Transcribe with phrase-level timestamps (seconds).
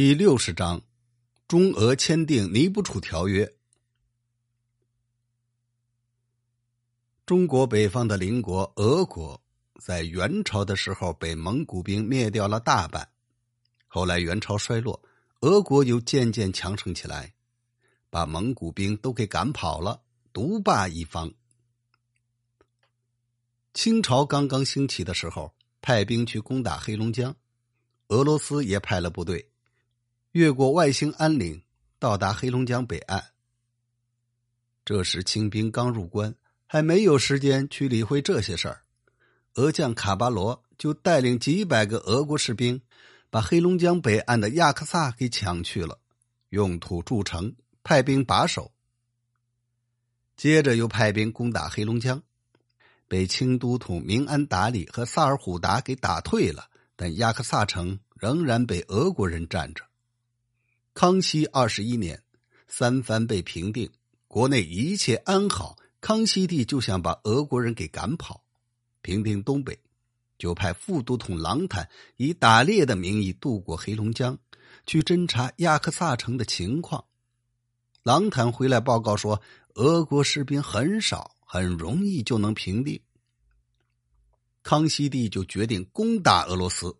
[0.00, 0.80] 第六十章，
[1.48, 3.52] 中俄签订尼布楚条约。
[7.26, 9.42] 中国北方的邻国俄国，
[9.80, 13.08] 在元朝的时候被蒙古兵灭掉了大半，
[13.88, 15.02] 后来元朝衰落，
[15.40, 17.34] 俄国又渐渐强盛起来，
[18.08, 20.00] 把蒙古兵都给赶跑了，
[20.32, 21.34] 独霸一方。
[23.74, 25.52] 清朝刚刚兴起的时候，
[25.82, 27.34] 派兵去攻打黑龙江，
[28.06, 29.50] 俄罗斯也派了部队。
[30.38, 31.64] 越过外兴安岭，
[31.98, 33.32] 到达黑龙江北岸。
[34.84, 36.32] 这时清兵刚入关，
[36.64, 38.82] 还没有时间去理会这些事儿。
[39.54, 42.80] 俄将卡巴罗就带领几百个俄国士兵，
[43.30, 45.98] 把黑龙江北岸的亚克萨给抢去了，
[46.50, 48.70] 用土筑城，派兵把守。
[50.36, 52.22] 接着又派兵攻打黑龙江，
[53.08, 59.87] 被清都统明安达里和萨尔虎达给打退了，但亚克萨城仍然被俄国人占着。
[61.00, 62.20] 康熙二十一年，
[62.66, 63.88] 三藩被平定，
[64.26, 65.78] 国内一切安好。
[66.00, 68.42] 康熙帝就想把俄国人给赶跑，
[69.00, 69.78] 平定东北，
[70.38, 74.36] 就派副都统郎坦以打猎的名义渡过黑龙江，
[74.86, 77.04] 去侦察亚克萨城的情况。
[78.02, 79.40] 郎坦回来报告说，
[79.74, 83.00] 俄国士兵很少，很容易就能平定。
[84.64, 86.96] 康熙帝就决定攻打俄罗斯。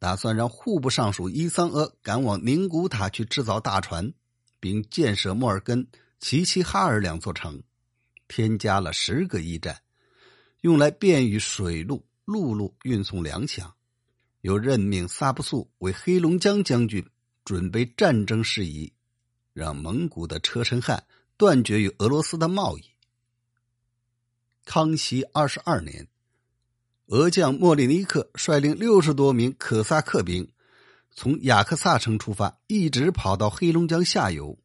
[0.00, 4.14] 打算让户部尚书伊桑阿赶往宁古塔去制造大船，
[4.58, 5.86] 并建设莫尔根、
[6.18, 7.62] 齐齐哈尔两座城，
[8.26, 9.82] 添加了十个驿站，
[10.62, 13.70] 用来便于水路、陆路运送粮饷。
[14.40, 17.06] 又任命萨布素为黑龙江将军，
[17.44, 18.90] 准备战争事宜，
[19.52, 21.04] 让蒙古的车臣汗
[21.36, 22.84] 断绝与俄罗斯的贸易。
[24.64, 26.08] 康熙二十二年。
[27.10, 30.48] 俄将莫里尼克率领六十多名可萨克兵，
[31.10, 34.56] 从雅克萨城出发，一直跑到黑龙江下游。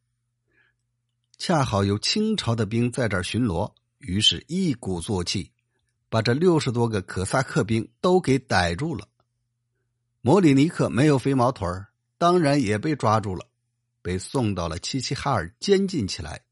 [1.38, 5.50] 恰好有清朝的兵在这儿巡逻，于是一鼓作气，
[6.08, 9.08] 把这六十多个可萨克兵都给逮住了。
[10.20, 13.48] 莫里尼克没有飞毛腿儿，当然也被抓住了，
[14.02, 16.42] 被送到了齐齐哈尔监禁起来。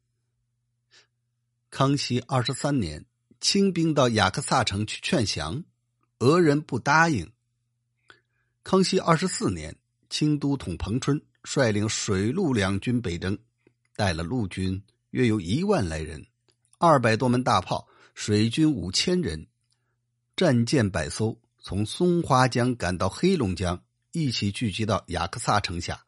[1.70, 3.06] 康熙二十三年，
[3.40, 5.62] 清兵到雅克萨城去劝降。
[6.18, 7.30] 俄人不答应。
[8.62, 9.76] 康熙二十四年，
[10.08, 13.38] 清都统彭春率领水陆两军北征，
[13.96, 16.26] 带了陆军约有一万来人，
[16.78, 19.46] 二百多门大炮，水军五千人，
[20.36, 23.82] 战舰百艘，从松花江赶到黑龙江，
[24.12, 26.04] 一起聚集到雅克萨城下。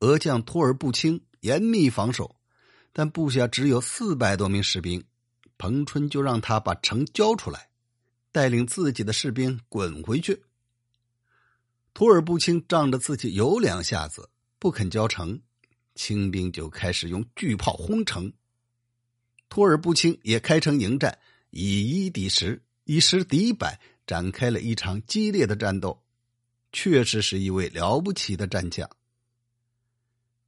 [0.00, 2.36] 俄将托尔布清严密防守，
[2.92, 5.02] 但部下只有四百多名士兵，
[5.56, 7.70] 彭春就让他把城交出来。
[8.34, 10.42] 带领自己的士兵滚回去。
[11.92, 14.28] 图尔布清仗着自己有两下子，
[14.58, 15.40] 不肯交城，
[15.94, 18.32] 清兵就开始用巨炮轰城。
[19.48, 21.16] 图尔布清也开城迎战，
[21.50, 26.02] 以一敌十，以十敌百，展开了一场激烈的战斗，
[26.72, 28.90] 确实是一位了不起的战将。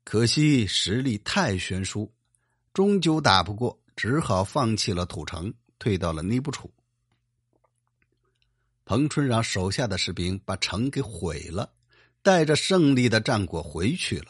[0.03, 2.13] 可惜实力太悬殊，
[2.75, 6.69] 终究打不过，只好放弃了土城，退到了尼布楚。
[8.87, 11.73] 彭春让手下的士兵把城给毁了，
[12.23, 14.27] 带着胜利的战果回去了。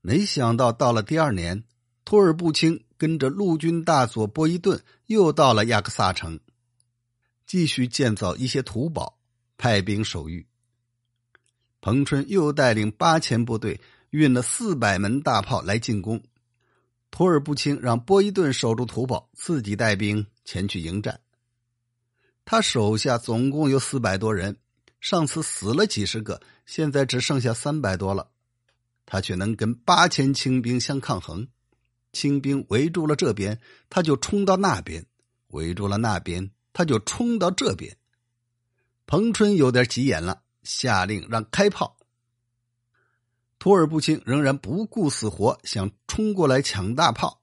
[0.00, 1.64] 没想到到了第二年，
[2.06, 6.40] 托尔布清跟着陆军大佐波伊顿又到了亚克萨城，
[7.46, 9.18] 继续建造一些土堡，
[9.58, 10.46] 派兵守御。
[11.82, 16.22] 彭春又带领八千部队，运了四百门大炮来进攻。
[17.10, 21.20] 托尔布清让波伊顿守住土堡，自己带兵前去迎战。
[22.44, 24.58] 他手下总共有四百多人，
[25.00, 28.30] 上次死了几十个，现在只剩下三百多了。
[29.06, 31.48] 他却能跟八千清兵相抗衡。
[32.12, 33.60] 清兵围住了这边，
[33.90, 35.02] 他就冲到那边；
[35.48, 37.96] 围住了那边，他就冲到这边。
[39.06, 41.96] 彭春有点急眼了，下令让开炮。
[43.58, 47.40] 图尔布清仍然不顾死活，想冲过来抢大炮。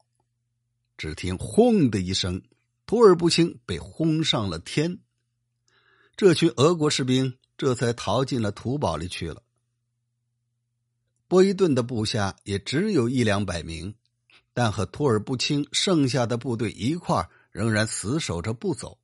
[0.97, 2.41] 只听“轰”的一声。
[2.91, 4.99] 图尔布清被轰上了天，
[6.17, 9.41] 这群俄国士兵这才逃进了土堡里去了。
[11.29, 13.95] 波伊顿的部下也只有一两百名，
[14.53, 18.97] 但和托尔布清剩下的部队一块仍然死守着不走。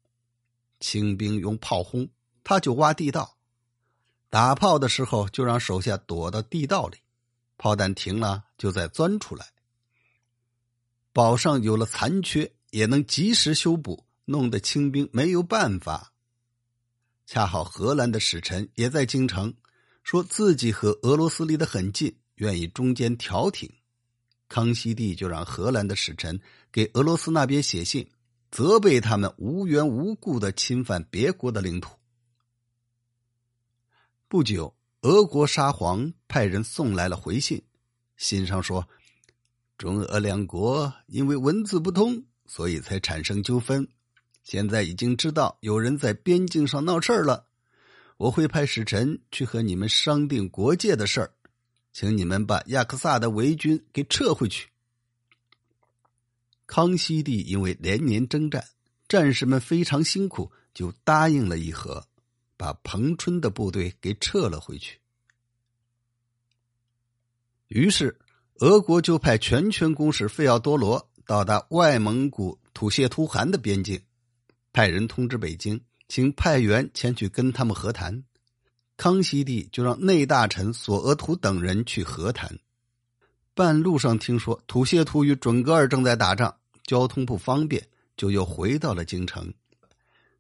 [0.82, 2.10] 清兵用炮轰，
[2.44, 3.38] 他就挖地道；
[4.30, 6.98] 打炮的时候就让手下躲到地道里，
[7.58, 9.54] 炮弹停了就再钻出来。
[11.14, 12.52] 堡上有了残缺。
[12.78, 16.14] 也能及时修补，弄得清兵没有办法。
[17.26, 19.52] 恰好荷兰的使臣也在京城，
[20.04, 23.68] 说自己和俄罗斯离得很近，愿意中间调停。
[24.48, 26.40] 康熙帝就让荷兰的使臣
[26.72, 28.08] 给俄罗斯那边写信，
[28.52, 31.98] 责备他们无缘无故的侵犯别国的领土。
[34.28, 37.60] 不久，俄国沙皇派人送来了回信，
[38.18, 38.88] 信上说，
[39.80, 43.88] 中俄两国因为文字不通，所以才产生纠纷。
[44.44, 47.48] 现在已经知道有人在边境上闹事儿了，
[48.18, 51.34] 我会派使臣去和你们商定国界的事儿。
[51.92, 54.70] 请你们把亚克萨的围军给撤回去。
[56.66, 58.64] 康熙帝因为连年征战，
[59.08, 62.08] 战士们非常辛苦，就答应了议和，
[62.56, 65.00] 把彭春的部队给撤了回去。
[67.68, 68.20] 于是，
[68.60, 74.02] 俄国就派全权公使费奥多罗到达外蒙古土谢图汗的边境，
[74.72, 78.24] 派人通知北京，请派员前去跟他们和谈。
[78.96, 82.58] 康熙帝就让内大臣索额图等人去和谈。
[83.54, 87.86] 半路上听说土谢图与准噶尔正在打仗，交通不方便，
[88.16, 89.54] 就又回到了京城。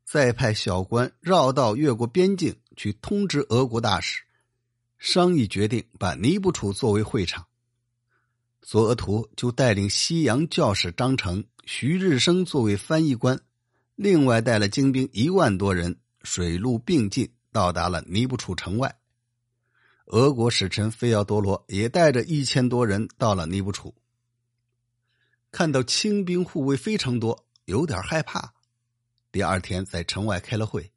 [0.05, 4.23] 再派小官绕道越过边境去通知俄国大使，
[4.97, 7.45] 商议决定把尼布楚作为会场。
[8.69, 13.39] 索额图就带领西洋教士张成、徐日升作为翻译官，
[13.95, 17.31] 另外带了精兵一万多人，水陆并进。
[17.53, 18.93] 到达了尼布楚城外，
[20.07, 23.95] 俄国使臣费奥多罗也带着一千多人到了尼布楚。
[25.49, 28.53] 看到清兵护卫非常多，有点害怕。
[29.31, 30.91] 第二天在城外开了会，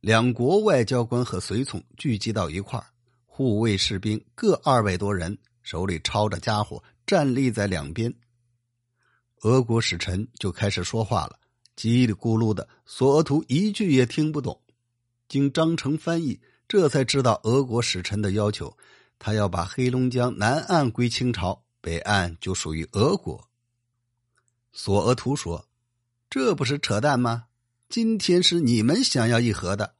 [0.00, 2.84] 两国外交官和随从聚集到一块，
[3.24, 8.14] 护卫士兵各二百多人，手里抄着家伙，站立在两边。
[9.42, 11.38] 俄国使臣就开始说话了，
[11.76, 14.60] 叽里咕噜的，索额图一句也听不懂。
[15.28, 18.76] 经章程翻译，这才知道俄国使臣的要求，
[19.18, 23.48] 他要把黑龙江南岸归清朝，北岸就属于俄国。
[24.72, 25.68] 索额图说
[26.30, 27.44] ：“这不是扯淡吗？
[27.88, 29.94] 今天是你们想要议和的，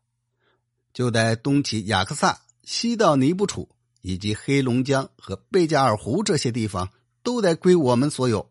[0.92, 3.68] 就在东起雅克萨，西到尼布楚，
[4.04, 6.90] 以及黑龙江和贝加尔湖这些地方，
[7.22, 8.50] 都得归我们所有。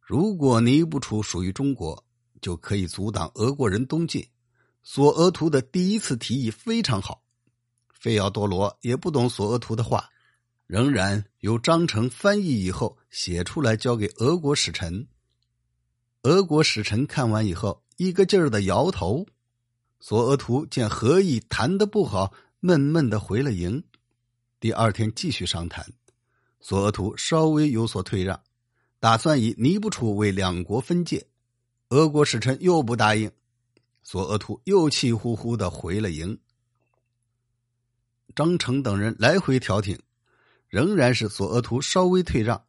[0.00, 2.04] 如果尼布楚属于中国，
[2.40, 4.26] 就可以阻挡俄国人东进。”
[4.82, 7.22] 索额图的第一次提议非常好，
[7.92, 10.10] 费奥多罗也不懂索额图的话，
[10.66, 15.06] 仍然由章程翻译以后写出来交给俄国使臣。
[16.22, 19.26] 俄国使臣看完以后，一个劲儿的摇头。
[19.98, 22.32] 索额图见和议谈的不好，
[22.66, 23.84] 闷闷的回了营。
[24.58, 25.86] 第二天继续商谈，
[26.58, 28.42] 索额图稍微有所退让，
[28.98, 31.24] 打算以尼布楚为两国分界。
[31.90, 33.30] 俄国使臣又不答应。
[34.02, 36.36] 索额图又气呼呼的回了营。
[38.34, 39.96] 张成等人来回调停，
[40.68, 42.60] 仍然是索额图稍微退让。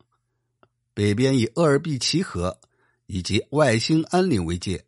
[0.93, 2.59] 北边以鄂尔毕齐河
[3.07, 4.85] 以及外兴安岭为界，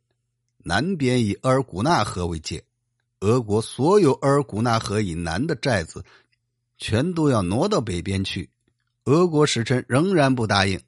[0.60, 2.64] 南边以额尔古纳河为界。
[3.22, 6.06] 俄国所有额尔古纳河以南的寨子，
[6.78, 8.50] 全都要挪到北边去。
[9.06, 10.80] 俄国使臣仍然不答应，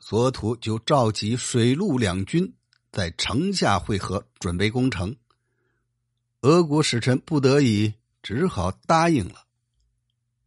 [0.00, 2.52] 索额图就召集水陆两军。
[2.90, 5.14] 在城下会合，准备攻城。
[6.40, 9.44] 俄国使臣不得已，只好答应了。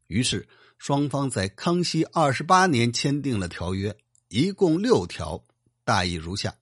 [0.08, 3.96] 于是，双方在康熙二十八年签订了条约，
[4.28, 5.46] 一共六条，
[5.86, 6.56] 大意如下：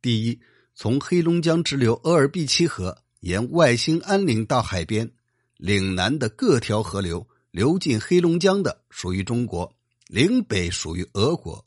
[0.00, 0.40] 第一，
[0.74, 5.10] 从黑龙江支流额尔毕齐河，沿外兴安岭到海边，
[5.56, 9.74] 岭南的各条河流流进黑龙江的，属于中国；
[10.06, 11.64] 岭北属于俄国。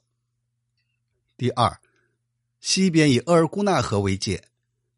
[1.35, 1.77] 第二。
[2.61, 4.43] 西边以额尔古纳河为界，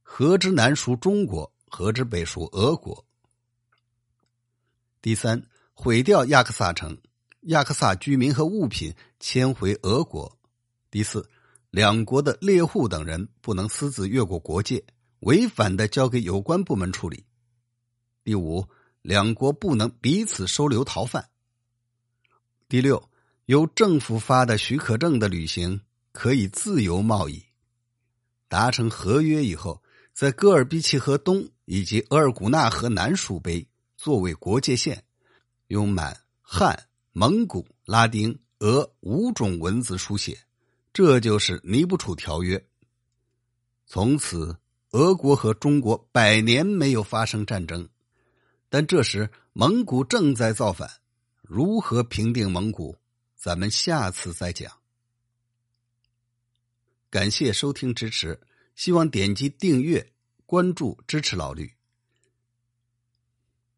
[0.01, 3.03] 河之南属中国，河之北属俄国。
[5.01, 6.97] 第三，毁掉亚克萨城，
[7.41, 10.37] 亚克萨居民和物品迁回俄国。
[10.89, 11.29] 第四，
[11.69, 14.81] 两国的猎户等人不能私自越过国界，
[15.19, 17.25] 违反的交给有关部门处理。
[18.23, 18.67] 第五，
[19.01, 21.29] 两国不能彼此收留逃犯。
[22.69, 23.09] 第六，
[23.45, 25.81] 由政府发的许可证的旅行
[26.11, 27.43] 可以自由贸易。
[28.49, 29.81] 达成合约以后，
[30.13, 35.03] 在戈尔比奇河东以及额尔古纳河南竖碑作为国界线，
[35.67, 40.37] 用满、汉、蒙古、拉丁、俄五种文字书写，
[40.93, 42.67] 这就是尼布楚条约。
[43.85, 44.57] 从此，
[44.97, 47.87] 俄国和中国百年没有发生战争，
[48.67, 50.89] 但这时蒙古正在造反，
[51.43, 52.97] 如何平定蒙古，
[53.35, 54.71] 咱们下次再讲。
[57.11, 58.41] 感谢收听支持，
[58.73, 60.13] 希望点击订阅、
[60.47, 61.76] 关注支持老绿。